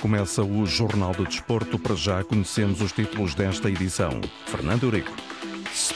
[0.00, 1.78] Começa o Jornal do Desporto.
[1.78, 4.20] Para já conhecemos os títulos desta edição.
[4.46, 5.12] Fernando Eurico.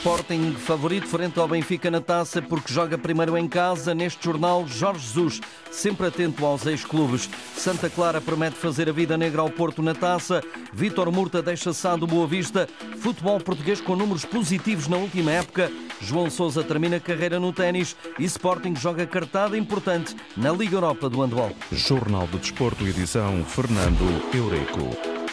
[0.05, 3.95] Sporting favorito frente ao Benfica na taça porque joga primeiro em casa.
[3.95, 7.27] Neste jornal, Jorge Jesus, sempre atento aos ex-clubes.
[7.57, 10.43] Santa Clara promete fazer a vida negra ao Porto na taça.
[10.71, 12.69] Vítor Murta deixa do Boa Vista.
[12.99, 15.71] Futebol português com números positivos na última época.
[15.99, 21.21] João Sousa termina carreira no ténis e Sporting joga cartada importante na Liga Europa do
[21.21, 21.51] Handball.
[21.71, 25.25] Jornal do Desporto, edição Fernando Eurico.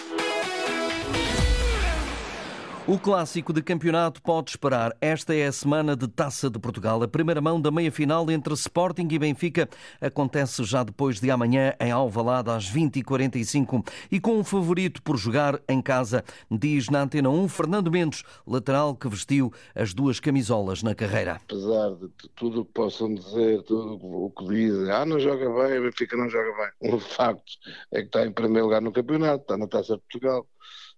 [2.85, 4.93] O clássico de campeonato pode esperar.
[5.01, 7.01] Esta é a semana de Taça de Portugal.
[7.01, 9.69] A primeira mão da meia-final entre Sporting e Benfica
[10.01, 15.63] acontece já depois de amanhã em Alvalade às 20h45 e com um favorito por jogar
[15.69, 20.93] em casa, diz na Antena 1 Fernando Mendes, lateral que vestiu as duas camisolas na
[20.93, 21.41] carreira.
[21.45, 25.81] Apesar de tudo o que possam dizer, tudo o que dizem, ah, não joga bem,
[25.83, 26.91] Benfica não joga bem.
[26.99, 27.53] O facto
[27.93, 30.45] é que está em primeiro lugar no campeonato, está na Taça de Portugal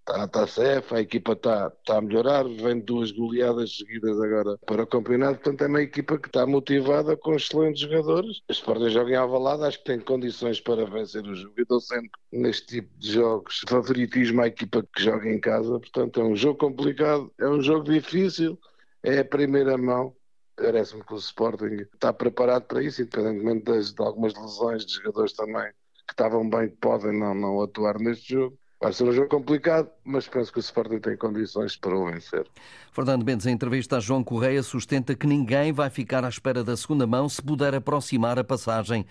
[0.07, 4.83] está Taça F, a equipa está, está a melhorar, vem duas goleadas seguidas agora para
[4.83, 8.43] o campeonato, portanto é uma equipa que está motivada com excelentes jogadores.
[8.49, 11.55] O Sporting joga em Alvalade, acho que tem condições para vencer o jogo.
[11.57, 16.21] Eu dou sempre neste tipo de jogos favoritismo à equipa que joga em casa, portanto
[16.21, 18.59] é um jogo complicado, é um jogo difícil,
[19.03, 20.15] é a primeira mão.
[20.57, 25.33] Parece-me que o Sporting está preparado para isso, independentemente das, de algumas lesões de jogadores
[25.33, 25.73] também
[26.07, 29.89] que estavam bem, que podem não, não atuar neste jogo Vai ser um jogo complicado,
[30.05, 32.47] mas penso que o Sporting tem condições para o vencer.
[32.93, 36.77] Fernando Mendes, em entrevista a João Correia, sustenta que ninguém vai ficar à espera da
[36.77, 39.07] segunda mão se puder aproximar a passagem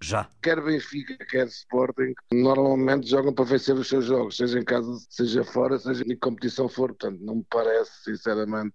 [0.00, 0.30] já.
[0.40, 5.42] Quer Benfica, quer Sporting, normalmente jogam para vencer os seus jogos, seja em casa, seja
[5.42, 6.94] fora, seja em competição for.
[6.94, 8.74] Portanto, não me parece, sinceramente,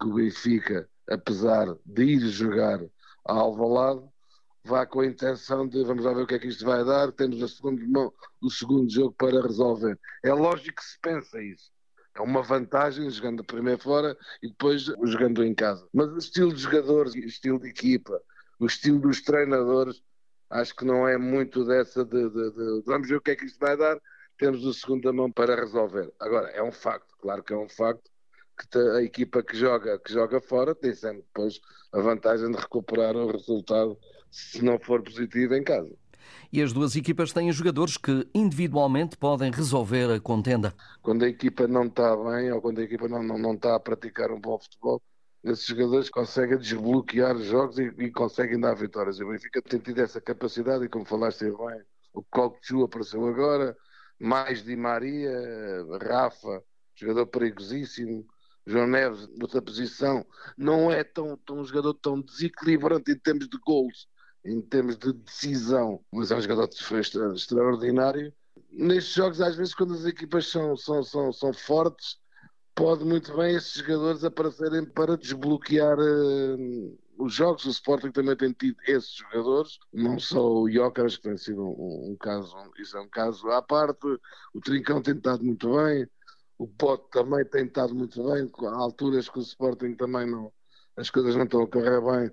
[0.00, 2.80] que o Benfica, apesar de ir jogar
[3.28, 4.02] a Alvalade,
[4.64, 7.12] vá com a intenção de vamos lá ver o que é que isto vai dar,
[7.12, 9.98] temos a segunda mão, o segundo jogo para resolver.
[10.22, 11.70] É lógico que se pensa isso.
[12.16, 15.86] É uma vantagem jogando primeiro fora e depois jogando em casa.
[15.92, 18.20] Mas o estilo de jogadores, o estilo de equipa,
[18.58, 20.02] o estilo dos treinadores,
[20.48, 23.44] acho que não é muito dessa de, de, de vamos ver o que é que
[23.44, 24.00] isto vai dar,
[24.38, 26.10] temos o segundo mão para resolver.
[26.18, 28.10] Agora, é um facto, claro que é um facto,
[28.56, 31.60] que a equipa que joga, que joga fora tem sempre depois
[31.92, 33.98] a vantagem de recuperar o resultado
[34.34, 35.94] se não for positivo em casa.
[36.52, 40.74] E as duas equipas têm jogadores que individualmente podem resolver a contenda.
[41.02, 43.80] Quando a equipa não está bem ou quando a equipa não, não, não está a
[43.80, 45.00] praticar um bom futebol,
[45.44, 49.20] esses jogadores conseguem desbloquear os jogos e, e conseguem dar vitórias.
[49.20, 53.76] O Benfica tem tido essa capacidade e, como falaste bem, o Cockchu apareceu agora,
[54.18, 55.30] mais Di Maria,
[56.02, 56.62] Rafa,
[56.94, 58.26] jogador perigosíssimo,
[58.66, 60.24] João Neves, outra posição,
[60.56, 64.08] não é tão, tão um jogador tão desequilibrante em termos de gols,
[64.44, 66.68] em termos de decisão, mas é um jogador
[67.34, 68.32] extraordinário.
[68.70, 72.18] Nestes jogos, às vezes, quando as equipas são, são, são, são fortes,
[72.74, 77.64] pode muito bem esses jogadores aparecerem para desbloquear uh, os jogos.
[77.64, 82.10] O Sporting também tem tido esses jogadores, não só o Jóqueras, que tem sido um,
[82.10, 84.06] um, caso, isso é um caso à parte,
[84.52, 86.06] o Trincão tem estado muito bem,
[86.58, 90.52] o Pote também tem estado muito bem, há alturas que o Sporting também não,
[90.96, 92.30] as coisas não estão a correr bem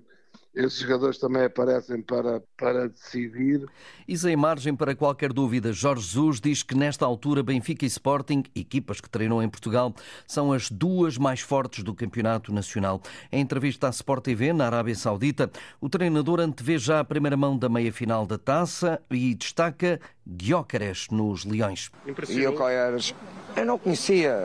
[0.54, 3.66] esses jogadores também aparecem para, para decidir.
[4.06, 8.42] E sem margem para qualquer dúvida, Jorge Jesus diz que nesta altura Benfica e Sporting,
[8.54, 9.94] equipas que treinam em Portugal,
[10.26, 13.00] são as duas mais fortes do campeonato nacional.
[13.30, 17.56] Em entrevista à Sport TV, na Arábia Saudita, o treinador antevê já a primeira mão
[17.56, 21.90] da meia-final da taça e destaca Guiócares nos Leões.
[22.28, 23.14] Guiócares,
[23.56, 24.36] eu não conhecia,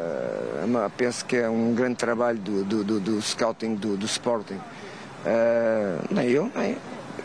[0.95, 4.59] penso que é um grande trabalho do, do, do, do scouting do, do Sporting
[5.25, 6.77] Uh, nem eu, nem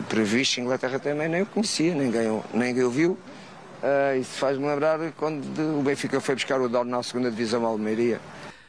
[0.09, 3.11] previsto Inglaterra também nem eu conhecia, ninguém, ninguém ouviu.
[3.11, 5.43] Uh, isso faz-me lembrar quando
[5.79, 8.19] o Benfica foi buscar o Dor na segunda divisão Almeria.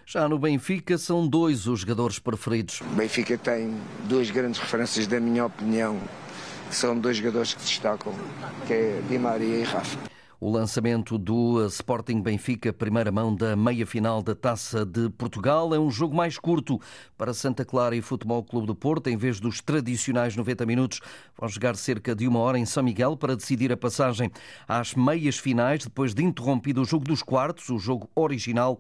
[0.07, 2.81] Já no Benfica são dois os jogadores preferidos.
[2.81, 3.75] O Benfica tem
[4.05, 5.99] duas grandes referências, da minha opinião,
[6.69, 8.13] que são dois jogadores que destacam,
[8.67, 10.14] que é Di Maria e Rafa.
[10.45, 15.91] O lançamento do Sporting Benfica, primeira mão da meia-final da Taça de Portugal, é um
[15.91, 16.79] jogo mais curto
[17.17, 19.09] para Santa Clara e Futebol Clube do Porto.
[19.09, 21.01] Em vez dos tradicionais 90 minutos,
[21.35, 24.31] vão jogar cerca de uma hora em São Miguel para decidir a passagem
[24.69, 28.79] às meias finais, depois de interrompido o jogo dos quartos, o jogo original,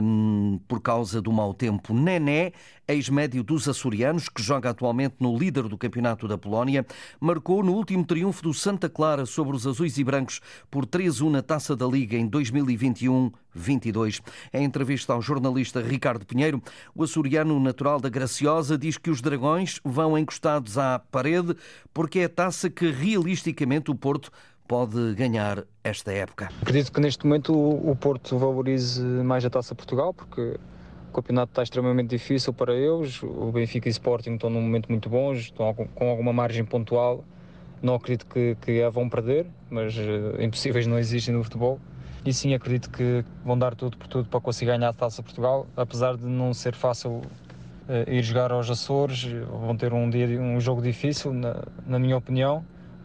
[0.00, 1.92] hum, por causa do mau tempo.
[1.92, 2.52] Nené
[2.86, 6.86] ex-médio dos açorianos, que joga atualmente no líder do campeonato da Polónia,
[7.20, 10.40] marcou no último triunfo do Santa Clara sobre os azuis e brancos
[10.70, 14.20] por 3-1 na Taça da Liga em 2021-22.
[14.52, 16.62] Em entrevista ao jornalista Ricardo Pinheiro,
[16.94, 21.56] o açoriano natural da Graciosa diz que os dragões vão encostados à parede
[21.92, 24.30] porque é a taça que realisticamente o Porto
[24.66, 26.48] pode ganhar esta época.
[26.62, 30.58] Acredito que neste momento o Porto valorize mais a Taça Portugal, porque
[31.12, 33.22] o campeonato está extremamente difícil para eles.
[33.22, 37.22] O Benfica e o Sporting estão num momento muito bom, estão com alguma margem pontual.
[37.82, 41.78] Não acredito que, que a vão perder, mas uh, impossíveis não existem no futebol.
[42.24, 45.66] E sim, acredito que vão dar tudo por tudo para conseguir ganhar a Taça Portugal,
[45.76, 49.24] apesar de não ser fácil uh, ir jogar aos Açores.
[49.50, 52.64] Vão ter um, dia, um jogo difícil, na, na minha opinião.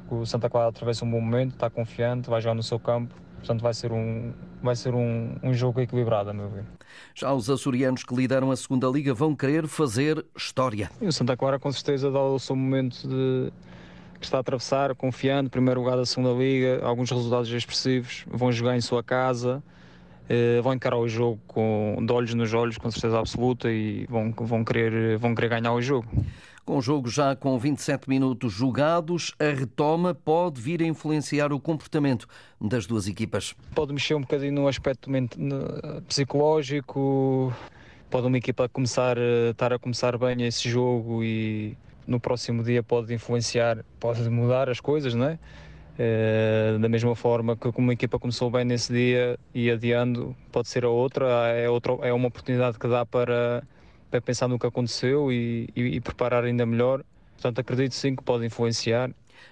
[0.09, 3.13] O Santa Clara atravessa um bom momento, está confiante, vai jogar no seu campo.
[3.37, 6.65] Portanto, vai ser um, vai ser um, um jogo equilibrado, a meu ver.
[7.15, 10.89] Já os açorianos que lideram a segunda Liga vão querer fazer história.
[11.01, 13.51] E o Santa Clara, com certeza, dá o seu momento de
[14.19, 18.75] que está a atravessar, confiando, primeiro lugar da segunda Liga, alguns resultados expressivos, vão jogar
[18.75, 19.61] em sua casa,
[20.27, 24.31] eh, vão encarar o jogo com, de olhos nos olhos, com certeza absoluta, e vão,
[24.31, 26.07] vão, querer, vão querer ganhar o jogo.
[26.67, 31.61] Com o jogo já com 27 minutos jogados, a retoma pode vir a influenciar o
[31.61, 32.27] comportamento
[32.59, 33.55] das duas equipas.
[33.73, 35.09] Pode mexer um bocadinho no aspecto
[36.09, 37.53] psicológico,
[38.09, 39.15] pode uma equipa começar,
[39.49, 44.81] estar a começar bem esse jogo e no próximo dia pode influenciar, pode mudar as
[44.81, 45.39] coisas, não é?
[45.97, 50.67] é da mesma forma que como a equipa começou bem nesse dia e adiando, pode
[50.67, 53.63] ser a outra, é, outra, é uma oportunidade que dá para,
[54.09, 57.04] para pensar no que aconteceu e, e, e preparar ainda melhor.
[57.33, 59.12] Portanto, acredito sim que pode influenciar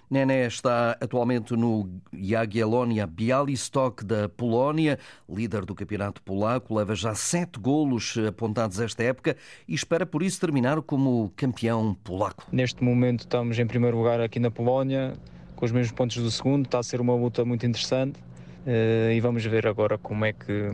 [0.09, 4.99] Nené está atualmente no Jagiellonia Bialystok da Polónia,
[5.29, 9.35] líder do campeonato polaco, leva já sete golos apontados esta época
[9.67, 12.45] e espera por isso terminar como campeão polaco.
[12.51, 15.13] Neste momento estamos em primeiro lugar aqui na Polónia,
[15.55, 18.19] com os mesmos pontos do segundo, está a ser uma luta muito interessante
[18.65, 20.69] eh, e vamos ver agora como é que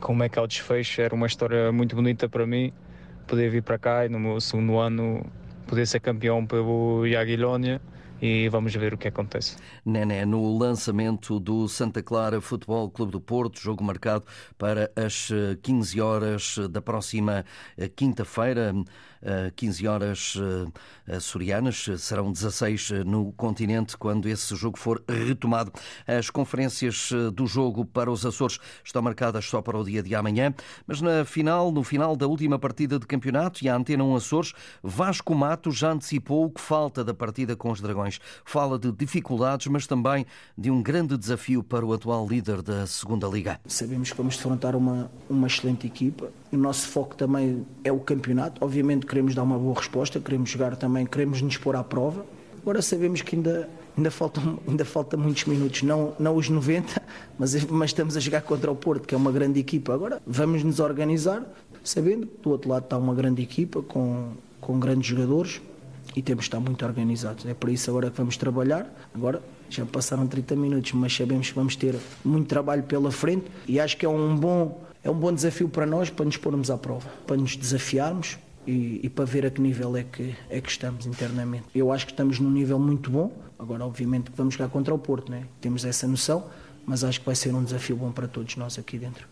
[0.00, 1.00] como é que é o desfecho.
[1.00, 2.72] Era uma história muito bonita para mim
[3.26, 5.24] poder vir para cá e no meu segundo ano
[5.66, 7.80] poder ser campeão pelo Jagiellonia
[8.20, 9.56] e vamos ver o que acontece.
[9.84, 14.24] Nené, no lançamento do Santa Clara Futebol Clube do Porto, jogo marcado
[14.56, 15.28] para as
[15.62, 17.44] 15 horas da próxima
[17.76, 18.72] eh, quinta-feira.
[19.56, 20.36] 15 horas
[21.08, 25.72] açorianas, eh, serão 16 eh, no continente quando esse jogo for retomado.
[26.06, 30.14] As conferências eh, do jogo para os Açores estão marcadas só para o dia de
[30.14, 30.54] amanhã,
[30.86, 34.52] mas na final, no final da última partida de campeonato e a Antena 1 Açores,
[34.82, 38.18] Vasco Mato já antecipou o que falta da partida com os Dragões.
[38.44, 40.24] Fala de dificuldades, mas também
[40.56, 43.60] de um grande desafio para o atual líder da Segunda Liga.
[43.66, 46.30] Sabemos que vamos defrontar uma, uma excelente equipa.
[46.54, 48.64] O nosso foco também é o campeonato.
[48.64, 52.24] Obviamente queremos dar uma boa resposta, queremos jogar também, queremos nos pôr à prova.
[52.62, 57.02] Agora sabemos que ainda, ainda, faltam, ainda falta muitos minutos, não, não os 90,
[57.38, 59.92] mas, mas estamos a jogar contra o Porto, que é uma grande equipa.
[59.92, 61.42] Agora vamos nos organizar,
[61.82, 65.60] sabendo que do outro lado está uma grande equipa com, com grandes jogadores
[66.16, 67.44] e temos de estar muito organizados.
[67.46, 68.86] É por isso agora que vamos trabalhar.
[69.12, 73.80] Agora já passaram 30 minutos, mas sabemos que vamos ter muito trabalho pela frente e
[73.80, 76.78] acho que é um bom, é um bom desafio para nós para nos pormos à
[76.78, 80.70] prova, para nos desafiarmos e, e, para ver a que nível é que, é que
[80.70, 81.66] estamos internamente.
[81.74, 84.98] Eu acho que estamos num nível muito bom, agora obviamente que vamos jogar contra o
[84.98, 85.44] Porto, né?
[85.60, 86.46] temos essa noção,
[86.86, 89.28] mas acho que vai ser um desafio bom para todos nós aqui dentro.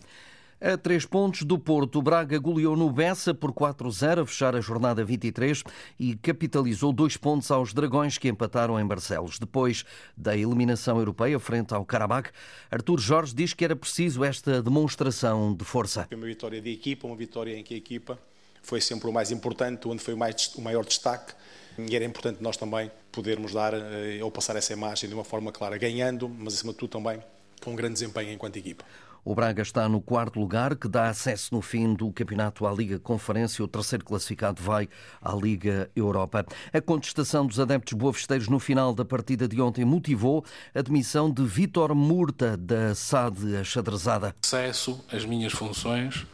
[0.65, 5.05] A três pontos do Porto, Braga goleou no Bessa por 4-0 a fechar a jornada
[5.05, 5.65] 23
[5.99, 9.41] e capitalizou dois pontos aos Dragões que empataram em Barcelos.
[9.41, 9.85] Depois
[10.17, 12.31] da eliminação europeia frente ao Karabakh,
[12.71, 16.07] Artur Jorge diz que era preciso esta demonstração de força.
[16.09, 18.17] Foi uma vitória de equipa, uma vitória em que a equipa
[18.63, 21.35] foi sempre o mais importante, onde foi o, mais, o maior destaque.
[21.77, 25.51] E era importante nós também podermos dar eh, ou passar essa imagem de uma forma
[25.51, 27.21] clara, ganhando, mas acima de tudo também
[27.61, 28.85] com um grande desempenho enquanto equipa.
[29.25, 32.99] O Braga está no quarto lugar, que dá acesso no fim do campeonato à Liga
[32.99, 33.65] Conferência.
[33.65, 34.89] O terceiro classificado vai
[35.21, 36.45] à Liga Europa.
[36.73, 41.45] A contestação dos adeptos boavesteiros no final da partida de ontem motivou a demissão de
[41.45, 44.35] Vítor Murta, da SAD Achadrezada.
[44.43, 46.27] Acesso às minhas funções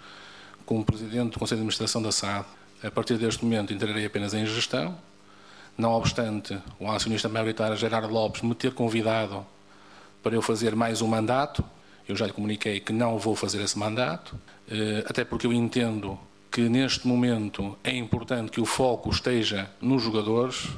[0.64, 2.46] como Presidente do Conselho de Administração da SAD.
[2.82, 4.96] A partir deste momento entrarei apenas em gestão,
[5.76, 9.46] não obstante o acionista maioritário Gerardo Lopes me ter convidado
[10.22, 11.62] para eu fazer mais um mandato,
[12.08, 14.38] eu já lhe comuniquei que não vou fazer esse mandato,
[14.70, 16.18] eh, até porque eu entendo
[16.50, 20.68] que neste momento é importante que o foco esteja nos jogadores,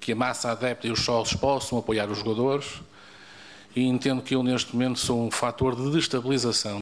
[0.00, 2.80] que a massa adepta e os sócios possam apoiar os jogadores,
[3.76, 6.80] e entendo que eu neste momento sou um fator de destabilização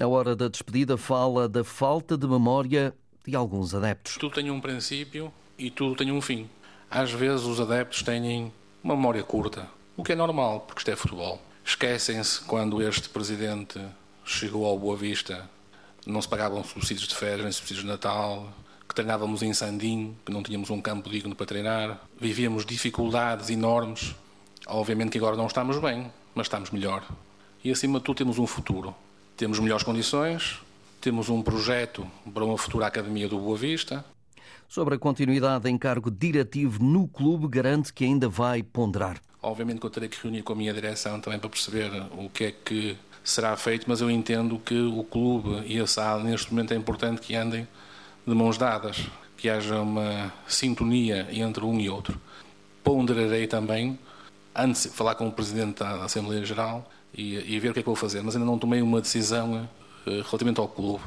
[0.00, 2.94] na hora da despedida, fala da falta de memória
[3.26, 4.16] de alguns adeptos.
[4.16, 6.48] Tudo tem um princípio e tudo tem um fim.
[6.90, 8.50] Às vezes os adeptos têm
[8.82, 9.68] uma memória curta,
[9.98, 11.38] o que é normal, porque isto é futebol.
[11.64, 13.80] Esquecem-se quando este presidente
[14.24, 15.48] chegou ao Boa Vista,
[16.06, 18.52] não se pagavam subsídios de férias nem subsídios de Natal,
[18.88, 24.14] que treinávamos em Sandim, que não tínhamos um campo digno para treinar, vivíamos dificuldades enormes.
[24.66, 27.06] Obviamente que agora não estamos bem, mas estamos melhor.
[27.62, 28.94] E acima de tudo temos um futuro.
[29.36, 30.58] Temos melhores condições,
[31.00, 34.04] temos um projeto para uma futura Academia do Boa Vista.
[34.68, 39.20] Sobre a continuidade em cargo diretivo no clube, garante que ainda vai ponderar.
[39.42, 42.44] Obviamente que eu terei que reunir com a minha direção também para perceber o que
[42.44, 46.72] é que será feito, mas eu entendo que o clube e a SAD neste momento
[46.72, 47.66] é importante que andem
[48.26, 49.06] de mãos dadas,
[49.36, 52.20] que haja uma sintonia entre um e outro.
[52.84, 53.98] Ponderarei também,
[54.54, 57.82] antes de falar com o Presidente da Assembleia Geral e, e ver o que é
[57.82, 59.68] que vou fazer, mas ainda não tomei uma decisão
[60.06, 61.02] eh, relativamente ao clube.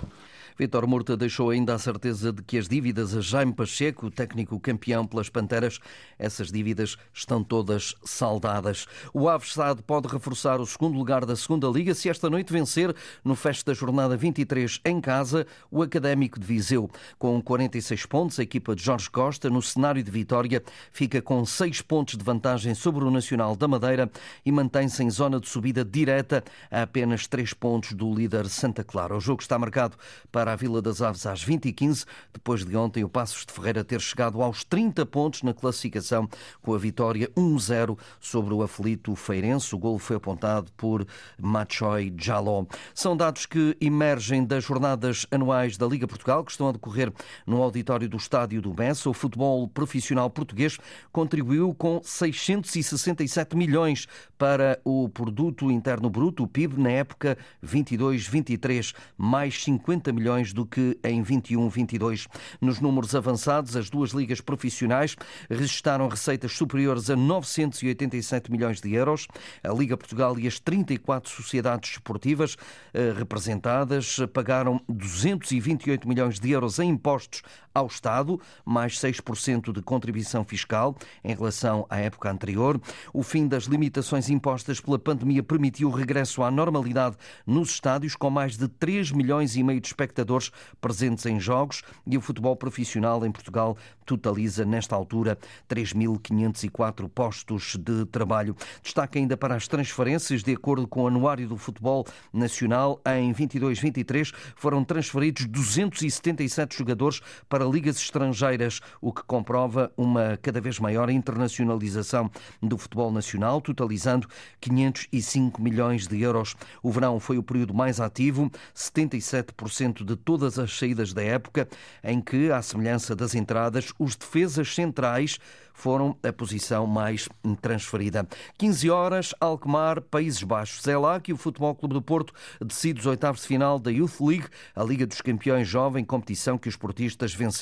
[0.58, 5.06] Vitor Murta deixou ainda a certeza de que as dívidas a Jaime Pacheco, técnico campeão
[5.06, 5.80] pelas Panteras,
[6.18, 8.88] essas dívidas estão todas saldadas.
[9.14, 12.96] O Aves Sade pode reforçar o segundo lugar da segunda Liga se esta noite vencer
[13.24, 16.90] no fecho da jornada 23 em casa o Académico de Viseu.
[17.18, 21.82] Com 46 pontos, a equipa de Jorge Costa, no cenário de vitória, fica com 6
[21.82, 24.12] pontos de vantagem sobre o Nacional da Madeira
[24.46, 29.16] e mantém-se em zona de subida direta a apenas 3 pontos do líder Santa Clara.
[29.16, 29.98] O jogo está marcado
[30.32, 33.82] para para a Vila das Aves às 20h15, depois de ontem o Passos de Ferreira
[33.82, 36.28] ter chegado aos 30 pontos na classificação
[36.62, 39.74] com a vitória 1-0 sobre o aflito Feirense.
[39.74, 41.08] O gol foi apontado por
[41.42, 42.66] Machoy Jaló.
[42.94, 47.10] São dados que emergem das jornadas anuais da Liga Portugal, que estão a decorrer
[47.48, 49.10] no auditório do Estádio do Bessa.
[49.10, 50.78] O futebol profissional português
[51.10, 59.64] contribuiu com 667 milhões para o produto interno bruto, o PIB, na época 22-23, mais
[59.64, 62.28] 50 milhões do que em 21-22.
[62.60, 65.16] Nos números avançados, as duas ligas profissionais
[65.50, 69.28] registaram receitas superiores a 987 milhões de euros.
[69.64, 72.58] A Liga Portugal e as 34 sociedades esportivas
[72.94, 77.44] eh, representadas pagaram 228 milhões de euros em impostos
[77.74, 82.80] ao Estado, mais 6% de contribuição fiscal em relação à época anterior.
[83.14, 87.16] O fim das limitações impostas pela pandemia permitiu o regresso à normalidade
[87.46, 92.18] nos estádios, com mais de 3 milhões e meio de espectadores presentes em jogos e
[92.18, 95.38] o futebol profissional em Portugal totaliza, nesta altura,
[95.70, 98.56] 3.504 postos de trabalho.
[98.82, 104.34] Destaque ainda para as transferências, de acordo com o Anuário do Futebol Nacional, em 22-23
[104.56, 112.30] foram transferidos 277 jogadores para ligas estrangeiras, o que comprova uma cada vez maior internacionalização
[112.62, 114.28] do futebol nacional, totalizando
[114.60, 116.56] 505 milhões de euros.
[116.82, 121.68] O verão foi o período mais ativo, 77% de todas as saídas da época,
[122.04, 125.40] em que, à semelhança das entradas, os defesas centrais
[125.74, 127.28] foram a posição mais
[127.62, 128.28] transferida.
[128.58, 130.88] 15 horas, Alkmaar, Países Baixos.
[130.88, 134.22] É lá que o Futebol Clube do Porto decide os oitavos de final da Youth
[134.22, 137.53] League, a Liga dos Campeões Jovem, competição que os portistas venceram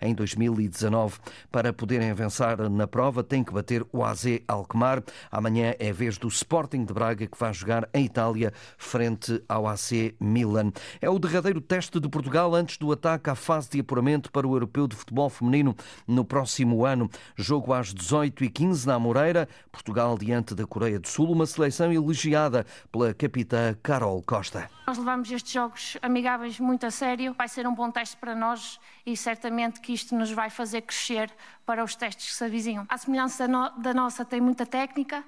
[0.00, 1.18] em 2019.
[1.50, 5.02] Para poderem avançar na prova, tem que bater o AZ Alkmaar.
[5.30, 10.14] Amanhã é vez do Sporting de Braga, que vai jogar em Itália, frente ao AC
[10.20, 10.72] Milan.
[11.00, 14.54] É o derradeiro teste de Portugal antes do ataque à fase de apuramento para o
[14.54, 17.08] Europeu de Futebol Feminino no próximo ano.
[17.36, 23.14] Jogo às 18h15 na Moreira, Portugal diante da Coreia do Sul, uma seleção elogiada pela
[23.14, 24.68] capitã Carol Costa.
[24.86, 28.80] Nós levamos estes jogos amigáveis muito a sério, vai ser um bom teste para nós
[29.04, 31.30] e certamente que isto nos vai fazer crescer
[31.64, 32.86] para os testes que se avizinham.
[32.88, 35.24] A semelhança da nossa tem muita técnica,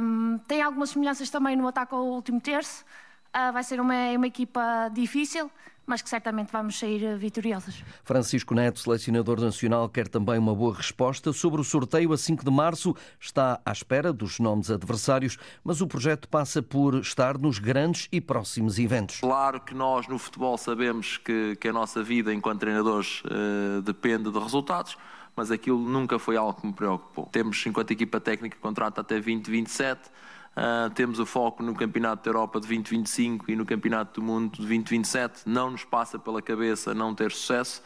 [0.00, 2.84] um, tem algumas semelhanças também no ataque ao último terço,
[3.34, 5.50] uh, vai ser uma, uma equipa difícil,
[5.88, 7.82] mas que certamente vamos sair eh, vitoriosos.
[8.04, 12.50] Francisco Neto, selecionador nacional, quer também uma boa resposta sobre o sorteio a 5 de
[12.50, 12.94] março.
[13.18, 18.20] Está à espera dos nomes adversários, mas o projeto passa por estar nos grandes e
[18.20, 19.20] próximos eventos.
[19.20, 24.30] Claro que nós no futebol sabemos que, que a nossa vida enquanto treinadores uh, depende
[24.30, 24.96] de resultados
[25.34, 27.26] mas aquilo nunca foi algo que me preocupou.
[27.26, 30.10] Temos, enquanto equipa técnica, contrato até 2027.
[30.56, 34.52] Uh, temos o foco no Campeonato da Europa de 2025 e no Campeonato do Mundo
[34.52, 35.42] de 2027.
[35.46, 37.82] Não nos passa pela cabeça não ter sucesso.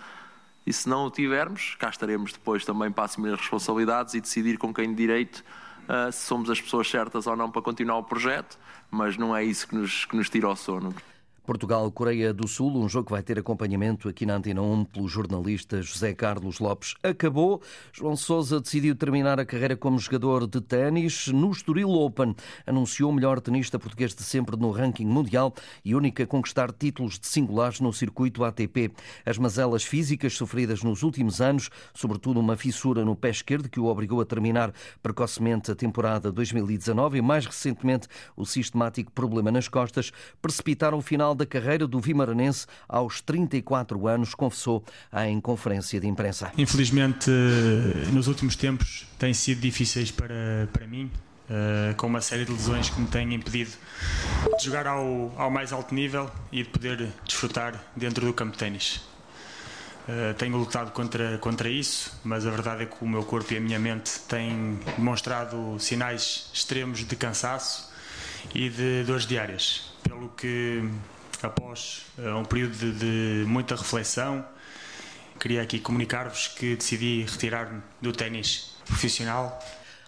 [0.67, 4.57] E se não o tivermos, cá estaremos depois também para assumir as responsabilidades e decidir
[4.59, 5.45] com quem de direito
[5.83, 8.59] uh, se somos as pessoas certas ou não para continuar o projeto.
[8.91, 10.95] Mas não é isso que nos, que nos tira o sono.
[11.45, 15.83] Portugal-Coreia do Sul, um jogo que vai ter acompanhamento aqui na Antena 1 pelo jornalista
[15.83, 16.95] José Carlos Lopes.
[17.03, 17.61] Acabou.
[17.93, 22.37] João Sousa decidiu terminar a carreira como jogador de ténis no Estoril Open.
[22.65, 25.53] Anunciou o melhor tenista português de sempre no ranking mundial
[25.85, 28.93] e única a conquistar títulos de singulares no circuito ATP.
[29.27, 33.87] As mazelas físicas sofridas nos últimos anos, sobretudo uma fissura no pé esquerdo que o
[33.87, 34.73] obrigou a terminar
[35.03, 38.07] precocemente a temporada 2019 e mais recentemente
[38.37, 44.07] o sistemático problema nas costas, precipitaram o final final da carreira do Vimaranense aos 34
[44.07, 44.85] anos, confessou
[45.25, 46.53] em conferência de imprensa.
[46.57, 47.31] Infelizmente,
[48.13, 51.11] nos últimos tempos têm sido difíceis para, para mim,
[51.49, 53.71] uh, com uma série de lesões que me têm impedido
[54.59, 58.59] de jogar ao, ao mais alto nível e de poder desfrutar dentro do campo de
[58.59, 59.01] ténis.
[60.03, 63.57] Uh, tenho lutado contra, contra isso, mas a verdade é que o meu corpo e
[63.57, 67.93] a minha mente têm demonstrado sinais extremos de cansaço
[68.55, 69.93] e de dores diárias.
[70.03, 70.83] Pelo que,
[71.47, 74.45] após uh, um período de, de muita reflexão,
[75.41, 79.59] queria aqui comunicar-vos que decidi retirar-me do ténis profissional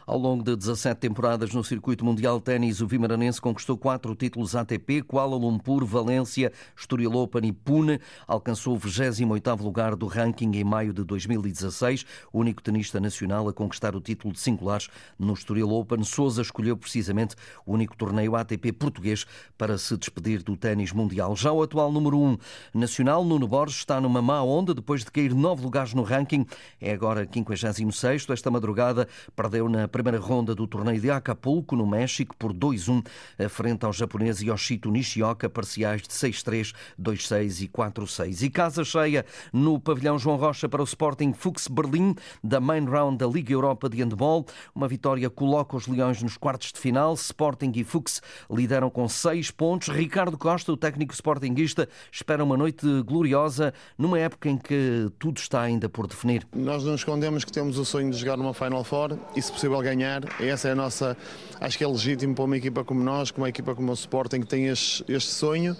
[0.06, 4.54] ao longo de 17 temporadas no circuito mundial de ténis, o Vimaranense conquistou quatro títulos
[4.54, 7.98] ATP, Kuala Lumpur, Valência, Estoril Open e Pune.
[8.26, 13.52] Alcançou o 28º lugar do ranking em maio de 2016, o único tenista nacional a
[13.52, 16.04] conquistar o título de singulares no Estoril Open.
[16.04, 17.34] Sousa escolheu precisamente
[17.64, 19.24] o único torneio ATP português
[19.56, 21.34] para se despedir do ténis mundial.
[21.34, 22.38] Já o atual número 1 um
[22.74, 26.44] nacional, Nuno Borges, está numa má onda depois de cair nove lugares no ranking.
[26.80, 28.32] É agora 56º.
[28.32, 33.06] Esta madrugada perdeu na primeira ronda do torneio de Acapulco, no México, por 2-1,
[33.48, 38.42] frente ao japonês Yoshito Nishioka, parciais de 6-3, 2-6 e 4-6.
[38.42, 43.18] E casa cheia no pavilhão João Rocha para o Sporting Fuchs Berlim, da main round
[43.18, 44.44] da Liga Europa de Handball.
[44.74, 47.14] Uma vitória coloca os Leões nos quartos de final.
[47.14, 48.20] Sporting e Fuchs
[48.50, 49.86] lideram com 6 pontos.
[49.86, 55.60] Ricardo Costa, o técnico sportinguista, espera uma noite gloriosa numa época em que tudo está
[55.60, 56.44] ainda por definir.
[56.52, 59.83] Nós não escondemos que temos o sonho de jogar numa Final Four e, se possível,
[59.84, 60.22] ganhar.
[60.40, 61.16] Essa é a nossa.
[61.60, 64.40] Acho que é legítimo para uma equipa como nós, como uma equipa como o Sporting,
[64.40, 65.76] que tem este, este sonho.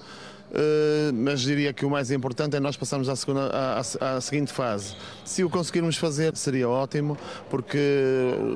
[0.50, 4.52] Uh, mas diria que o mais importante é nós passarmos à, segunda, à, à, seguinte
[4.52, 4.94] fase.
[5.24, 7.18] Se o conseguirmos fazer, seria ótimo,
[7.50, 7.78] porque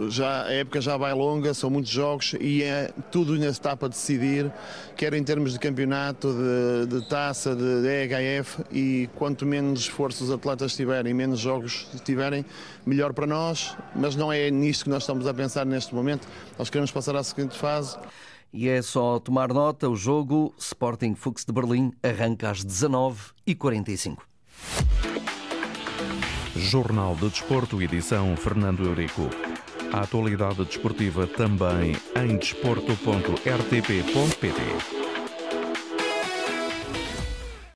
[0.08, 4.52] já, a época já vai longa, são muitos jogos e é tudo na etapa decidir,
[4.96, 10.22] quer em termos de campeonato, de, de taça, de, de EHF, e quanto menos esforço
[10.22, 12.44] os atletas tiverem, menos jogos tiverem,
[12.86, 16.28] melhor para nós, mas não é nisto que nós estamos a pensar neste momento.
[16.56, 17.96] Nós queremos passar à seguinte fase.
[18.52, 24.18] E é só tomar nota, o jogo Sporting Fuchs de Berlim arranca às 19h45.
[26.56, 29.28] Jornal de Desporto, edição Fernando Eurico.
[29.92, 35.07] A atualidade desportiva também em desporto.rtp.pt.